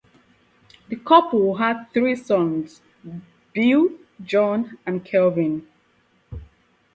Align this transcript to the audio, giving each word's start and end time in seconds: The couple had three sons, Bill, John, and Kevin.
The 0.89 0.95
couple 0.95 1.57
had 1.57 1.91
three 1.93 2.15
sons, 2.15 2.81
Bill, 3.53 3.89
John, 4.23 4.79
and 4.83 5.05
Kevin. 5.05 5.67